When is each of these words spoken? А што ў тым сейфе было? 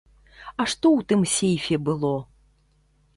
А 0.61 0.65
што 0.73 0.87
ў 0.97 1.01
тым 1.13 1.21
сейфе 1.33 1.75
было? 1.91 2.13